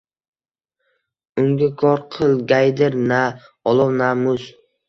Unga 1.43 1.69
kor 1.83 2.03
qilgaydir 2.17 2.99
na 3.13 3.23
olov, 3.75 3.97
na 4.03 4.13
muz. 4.27 4.53